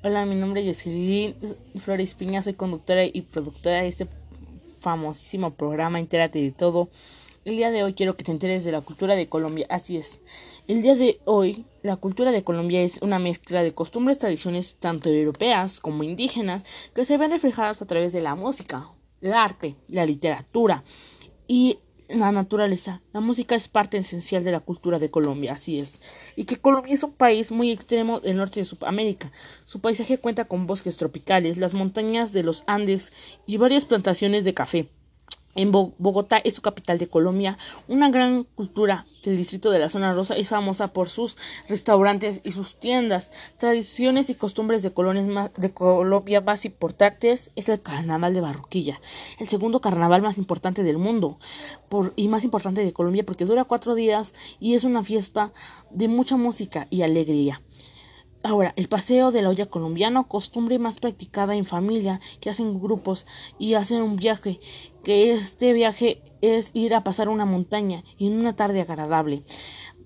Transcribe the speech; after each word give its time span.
Hola, 0.00 0.24
mi 0.26 0.36
nombre 0.36 0.60
es 0.60 0.78
Jocelyn 0.78 1.34
Flores 1.74 2.14
Piña, 2.14 2.40
soy 2.40 2.54
conductora 2.54 3.04
y 3.04 3.20
productora 3.22 3.78
de 3.80 3.88
este 3.88 4.06
famosísimo 4.78 5.54
programa 5.54 5.98
Entérate 5.98 6.40
de 6.40 6.52
todo. 6.52 6.88
El 7.44 7.56
día 7.56 7.72
de 7.72 7.82
hoy 7.82 7.94
quiero 7.94 8.14
que 8.14 8.22
te 8.22 8.30
enteres 8.30 8.62
de 8.62 8.70
la 8.70 8.80
cultura 8.80 9.16
de 9.16 9.28
Colombia, 9.28 9.66
así 9.68 9.96
es. 9.96 10.20
El 10.68 10.82
día 10.82 10.94
de 10.94 11.18
hoy, 11.24 11.64
la 11.82 11.96
cultura 11.96 12.30
de 12.30 12.44
Colombia 12.44 12.80
es 12.80 13.02
una 13.02 13.18
mezcla 13.18 13.64
de 13.64 13.74
costumbres, 13.74 14.20
tradiciones 14.20 14.76
tanto 14.76 15.10
europeas 15.10 15.80
como 15.80 16.04
indígenas 16.04 16.64
que 16.94 17.04
se 17.04 17.16
ven 17.16 17.32
reflejadas 17.32 17.82
a 17.82 17.86
través 17.86 18.12
de 18.12 18.20
la 18.20 18.36
música, 18.36 18.92
el 19.20 19.32
arte, 19.32 19.74
la 19.88 20.06
literatura 20.06 20.84
y 21.48 21.80
la 22.08 22.32
naturaleza. 22.32 23.02
La 23.12 23.20
música 23.20 23.54
es 23.54 23.68
parte 23.68 23.98
esencial 23.98 24.44
de 24.44 24.52
la 24.52 24.60
cultura 24.60 24.98
de 24.98 25.10
Colombia, 25.10 25.52
así 25.52 25.78
es. 25.78 26.00
Y 26.36 26.44
que 26.44 26.56
Colombia 26.56 26.94
es 26.94 27.02
un 27.02 27.12
país 27.12 27.52
muy 27.52 27.70
extremo 27.70 28.20
del 28.20 28.36
norte 28.36 28.60
de 28.60 28.64
Sudamérica. 28.64 29.30
Su 29.64 29.80
paisaje 29.80 30.18
cuenta 30.18 30.46
con 30.46 30.66
bosques 30.66 30.96
tropicales, 30.96 31.58
las 31.58 31.74
montañas 31.74 32.32
de 32.32 32.42
los 32.42 32.64
Andes 32.66 33.12
y 33.46 33.56
varias 33.56 33.84
plantaciones 33.84 34.44
de 34.44 34.54
café. 34.54 34.88
En 35.58 35.72
Bogotá 35.72 36.38
es 36.38 36.54
su 36.54 36.62
capital 36.62 36.98
de 36.98 37.08
Colombia. 37.08 37.58
Una 37.88 38.10
gran 38.10 38.44
cultura 38.44 39.06
del 39.24 39.36
distrito 39.36 39.72
de 39.72 39.80
la 39.80 39.88
zona 39.88 40.12
rosa 40.12 40.36
es 40.36 40.50
famosa 40.50 40.92
por 40.92 41.08
sus 41.08 41.36
restaurantes 41.68 42.40
y 42.44 42.52
sus 42.52 42.76
tiendas. 42.76 43.32
Tradiciones 43.56 44.30
y 44.30 44.36
costumbres 44.36 44.84
de, 44.84 44.90
de 45.56 45.74
Colombia 45.74 46.40
más 46.42 46.64
importantes 46.64 47.50
es 47.56 47.68
el 47.68 47.82
carnaval 47.82 48.34
de 48.34 48.40
Barroquilla, 48.40 49.00
el 49.40 49.48
segundo 49.48 49.80
carnaval 49.80 50.22
más 50.22 50.38
importante 50.38 50.84
del 50.84 50.98
mundo 50.98 51.40
por, 51.88 52.12
y 52.14 52.28
más 52.28 52.44
importante 52.44 52.84
de 52.84 52.92
Colombia 52.92 53.26
porque 53.26 53.44
dura 53.44 53.64
cuatro 53.64 53.96
días 53.96 54.34
y 54.60 54.74
es 54.74 54.84
una 54.84 55.02
fiesta 55.02 55.52
de 55.90 56.06
mucha 56.06 56.36
música 56.36 56.86
y 56.88 57.02
alegría. 57.02 57.60
Ahora, 58.44 58.72
el 58.76 58.88
paseo 58.88 59.32
de 59.32 59.42
la 59.42 59.48
olla 59.48 59.66
colombiano, 59.66 60.28
costumbre 60.28 60.78
más 60.78 61.00
practicada 61.00 61.56
en 61.56 61.64
familia, 61.64 62.20
que 62.40 62.50
hacen 62.50 62.80
grupos 62.80 63.26
y 63.58 63.74
hacen 63.74 64.02
un 64.02 64.16
viaje, 64.16 64.60
que 65.02 65.32
este 65.32 65.72
viaje 65.72 66.22
es 66.40 66.70
ir 66.72 66.94
a 66.94 67.02
pasar 67.02 67.28
una 67.28 67.44
montaña 67.44 68.04
en 68.18 68.38
una 68.38 68.54
tarde 68.54 68.80
agradable. 68.80 69.42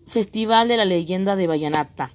Festival 0.06 0.68
de 0.68 0.78
la 0.78 0.86
leyenda 0.86 1.36
de 1.36 1.46
Vallenata, 1.46 2.10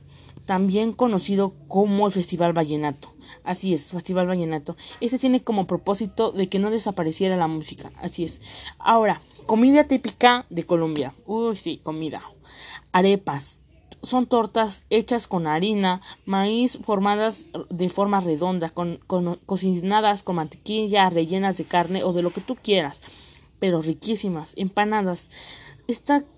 también 0.48 0.92
conocido 0.92 1.54
como 1.68 2.08
el 2.08 2.14
Festival 2.14 2.54
Vallenato. 2.54 3.14
Así 3.44 3.74
es, 3.74 3.92
Festival 3.92 4.28
Vallenato. 4.28 4.76
Este 5.02 5.20
tiene 5.20 5.44
como 5.44 5.68
propósito 5.68 6.32
de 6.32 6.50
que 6.50 6.58
no 6.58 6.72
desapareciera 6.72 7.38
la 7.38 7.48
música. 7.48 7.92
Así 7.98 8.24
es. 8.24 8.42
Ahora, 8.80 9.22
comida 9.46 9.84
típica 9.84 10.46
de 10.50 10.64
Colombia. 10.64 11.14
Uy, 11.26 11.56
sí, 11.56 11.78
comida. 11.84 12.22
Arepas, 12.92 13.60
son 14.08 14.26
tortas 14.26 14.86
hechas 14.90 15.28
con 15.28 15.48
harina, 15.48 16.02
maíz 16.26 16.80
formadas 16.84 17.46
de 17.70 17.90
forma 17.90 18.22
redonda, 18.22 18.70
con, 18.70 19.00
cocinadas 19.46 20.24
con 20.24 20.38
mantequilla, 20.38 21.10
rellenas 21.10 21.58
de 21.58 21.66
carne 21.66 22.04
o 22.06 22.14
de 22.14 22.22
lo 22.22 22.32
que 22.32 22.40
tú 22.40 22.56
quieras, 22.56 23.02
pero 23.60 23.82
riquísimas, 23.82 24.54
empanadas. 24.56 25.30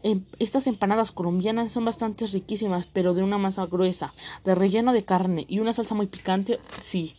Em, 0.04 0.24
estas 0.40 0.66
empanadas 0.66 1.12
colombianas 1.12 1.72
son 1.72 1.86
bastante 1.86 2.26
riquísimas, 2.26 2.88
pero 2.92 3.14
de 3.14 3.22
una 3.22 3.38
masa 3.38 3.68
gruesa, 3.68 4.14
de 4.44 4.56
relleno 4.56 4.92
de 4.92 5.04
carne 5.04 5.46
y 5.48 5.60
una 5.60 5.74
salsa 5.74 5.94
muy 5.94 6.08
picante, 6.08 6.60
sí. 6.82 7.16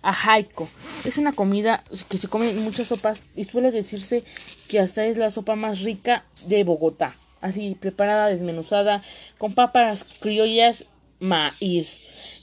Ajaico. 0.00 0.68
Es 1.04 1.18
una 1.18 1.32
comida 1.32 1.84
que 2.08 2.18
se 2.18 2.28
come 2.28 2.50
en 2.50 2.64
muchas 2.64 2.88
sopas 2.88 3.28
y 3.36 3.44
suele 3.44 3.70
decirse 3.70 4.24
que 4.68 4.80
hasta 4.80 5.04
es 5.04 5.18
la 5.18 5.30
sopa 5.30 5.54
más 5.54 5.80
rica 5.80 6.24
de 6.46 6.64
Bogotá 6.64 7.14
así 7.42 7.76
preparada, 7.78 8.28
desmenuzada, 8.28 9.02
con 9.36 9.52
papas 9.52 10.04
criollas, 10.04 10.86
maíz. 11.20 11.98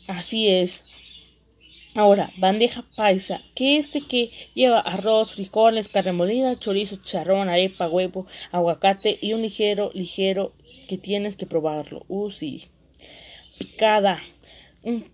Así 0.08 0.48
es. 0.48 0.84
Ahora, 1.96 2.32
bandeja 2.38 2.84
paisa, 2.96 3.42
que 3.56 3.78
este 3.78 4.02
que 4.02 4.30
lleva 4.54 4.80
arroz, 4.80 5.34
frijoles, 5.34 5.88
carne 5.88 6.12
molida, 6.12 6.58
chorizo, 6.58 6.98
charrón, 6.98 7.50
arepa, 7.50 7.90
huevo, 7.90 8.28
aguacate 8.52 9.18
y 9.22 9.34
un 9.34 9.42
ligero, 9.42 9.90
ligero 9.94 10.54
que 10.88 10.98
tienes 10.98 11.36
que 11.36 11.48
probarlo. 11.48 12.06
Uh, 12.08 12.30
sí. 12.30 12.66
Picada. 13.58 14.22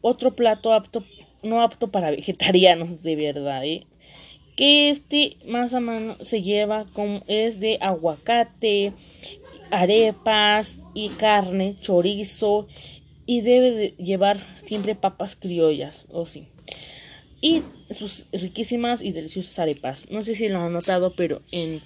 Otro 0.02 0.36
plato 0.36 0.74
apto, 0.74 1.04
no 1.44 1.62
apto 1.62 1.92
para 1.92 2.12
vegetarianos, 2.16 3.04
de 3.04 3.16
verdad, 3.16 3.66
¿eh? 3.66 3.86
Que 4.56 4.90
este 4.90 5.38
más 5.46 5.74
a 5.74 5.80
mano 5.80 6.18
se 6.22 6.42
lleva 6.42 6.86
como 6.94 7.24
es 7.28 7.60
de 7.60 7.78
aguacate, 7.82 8.94
arepas 9.72 10.78
y 10.94 11.10
carne, 11.10 11.78
chorizo 11.82 12.68
y 13.26 13.42
debe 13.42 13.72
de 13.72 13.90
llevar 13.98 14.40
siempre 14.66 14.96
papas 14.96 15.36
criollas, 15.36 16.06
o 16.10 16.26
sí. 16.26 16.48
Y 17.42 17.64
sus 17.92 18.26
riquísimas 18.32 19.02
y 19.02 19.12
deliciosas 19.12 19.60
arepas. 19.60 20.10
No 20.10 20.24
sé 20.24 20.36
si 20.36 20.50
lo 20.50 20.60
han 20.60 20.74
notado, 20.74 21.16
pero 21.16 21.42
en 21.52 21.80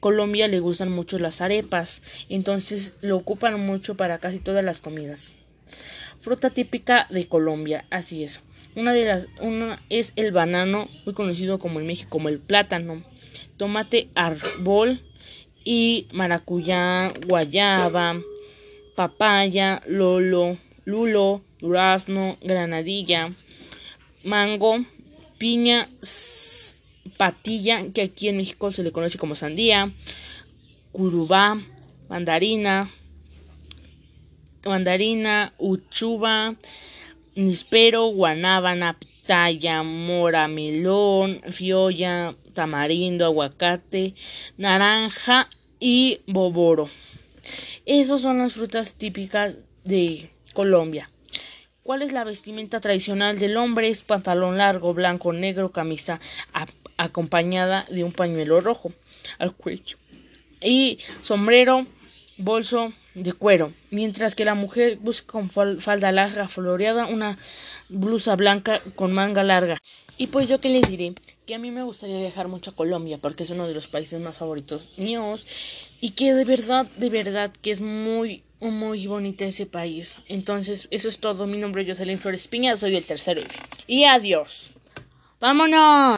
Colombia 0.00 0.48
le 0.48 0.60
gustan 0.60 0.90
mucho 0.90 1.18
las 1.18 1.40
arepas, 1.40 2.02
entonces 2.28 2.94
lo 3.00 3.16
ocupan 3.16 3.64
mucho 3.64 3.96
para 3.96 4.18
casi 4.18 4.38
todas 4.38 4.64
las 4.64 4.80
comidas. 4.80 5.32
Fruta 6.20 6.50
típica 6.50 7.06
de 7.10 7.26
Colombia, 7.26 7.84
así 7.90 8.24
es. 8.24 8.40
Una 8.74 8.92
de 8.92 9.04
las 9.04 9.26
una 9.40 9.82
es 9.88 10.12
el 10.16 10.32
banano, 10.32 10.88
muy 11.04 11.14
conocido 11.14 11.58
como 11.58 11.80
en 11.80 11.86
México 11.86 12.10
como 12.10 12.28
el 12.28 12.38
plátano. 12.38 13.02
Tomate 13.56 14.08
árbol, 14.14 15.02
y 15.64 16.06
maracuyá, 16.12 17.12
guayaba, 17.26 18.20
papaya, 18.94 19.82
lolo, 19.86 20.56
lulo, 20.84 21.42
durazno, 21.60 22.36
granadilla, 22.40 23.30
mango, 24.24 24.78
piña, 25.38 25.88
patilla, 27.16 27.84
que 27.92 28.02
aquí 28.02 28.28
en 28.28 28.38
México 28.38 28.72
se 28.72 28.82
le 28.82 28.92
conoce 28.92 29.18
como 29.18 29.34
sandía, 29.34 29.90
curubá, 30.92 31.60
mandarina, 32.08 32.90
mandarina, 34.64 35.52
uchuva, 35.58 36.54
nispero, 37.34 38.06
guanábana, 38.06 38.98
pitaya, 39.28 39.82
mora, 39.82 40.48
melón, 40.48 41.42
fiolla, 41.52 42.34
tamarindo, 42.54 43.26
aguacate, 43.26 44.14
naranja 44.56 45.50
y 45.78 46.20
boboro. 46.26 46.88
Esas 47.84 48.22
son 48.22 48.38
las 48.38 48.54
frutas 48.54 48.94
típicas 48.94 49.58
de 49.84 50.30
Colombia. 50.54 51.10
¿Cuál 51.82 52.00
es 52.00 52.12
la 52.12 52.24
vestimenta 52.24 52.80
tradicional 52.80 53.38
del 53.38 53.58
hombre? 53.58 53.90
Es 53.90 54.00
pantalón 54.00 54.56
largo, 54.56 54.94
blanco, 54.94 55.34
negro, 55.34 55.72
camisa 55.72 56.20
acompañada 56.96 57.84
de 57.90 58.04
un 58.04 58.12
pañuelo 58.12 58.62
rojo 58.62 58.94
al 59.38 59.54
cuello 59.54 59.98
y 60.62 60.98
sombrero, 61.20 61.86
bolso 62.38 62.94
de 63.22 63.32
cuero, 63.32 63.72
mientras 63.90 64.34
que 64.34 64.44
la 64.44 64.54
mujer 64.54 64.96
busca 64.96 65.32
con 65.32 65.50
falda 65.50 66.12
larga 66.12 66.48
floreada 66.48 67.06
una 67.06 67.38
blusa 67.88 68.36
blanca 68.36 68.80
con 68.94 69.12
manga 69.12 69.42
larga. 69.44 69.78
Y 70.16 70.28
pues 70.28 70.48
yo 70.48 70.60
que 70.60 70.68
les 70.68 70.88
diré 70.88 71.14
que 71.46 71.54
a 71.54 71.58
mí 71.58 71.70
me 71.70 71.82
gustaría 71.82 72.18
viajar 72.18 72.48
mucho 72.48 72.70
a 72.70 72.74
Colombia 72.74 73.18
porque 73.18 73.44
es 73.44 73.50
uno 73.50 73.66
de 73.66 73.74
los 73.74 73.86
países 73.86 74.20
más 74.20 74.36
favoritos 74.36 74.90
míos 74.96 75.46
y 76.00 76.10
que 76.10 76.34
de 76.34 76.44
verdad, 76.44 76.86
de 76.96 77.08
verdad 77.08 77.52
que 77.62 77.70
es 77.70 77.80
muy, 77.80 78.42
muy 78.60 79.06
bonito 79.06 79.44
ese 79.44 79.66
país. 79.66 80.18
Entonces, 80.28 80.88
eso 80.90 81.08
es 81.08 81.20
todo. 81.20 81.46
Mi 81.46 81.58
nombre 81.58 81.82
es 81.82 81.88
Jocelyn 81.88 82.18
Flores 82.18 82.48
Piña, 82.48 82.76
soy 82.76 82.96
el 82.96 83.04
tercero. 83.04 83.42
Y 83.86 84.04
adiós. 84.04 84.74
¡Vámonos! 85.40 85.98